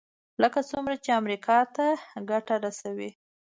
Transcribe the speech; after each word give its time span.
لکه 0.41 0.59
څومره 0.69 0.95
چې 1.03 1.09
امریکا 1.21 1.57
ته 1.75 1.85
ګټه 2.29 2.55
رسوي. 2.65 3.11